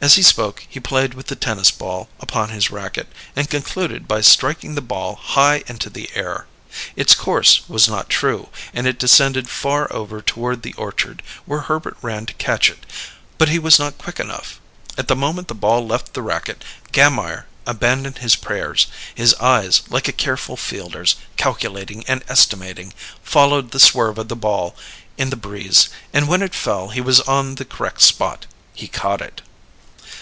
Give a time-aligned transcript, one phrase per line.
[0.00, 4.20] As he spoke he played with the tennis ball upon his racket, and concluded by
[4.20, 6.46] striking the ball high into the air.
[6.94, 11.96] Its course was not true; and it descended far over toward the orchard, where Herbert
[12.00, 12.86] ran to catch it
[13.38, 14.60] but he was not quick enough.
[14.96, 16.62] At the moment the ball left the racket
[16.92, 22.92] Gammire abandoned his prayers: his eyes, like a careful fielder's, calculating and estimating,
[23.24, 24.76] followed the swerve of the ball
[25.16, 28.46] in the breeze, and when it fell he was on the correct spot.
[28.74, 29.42] He caught it.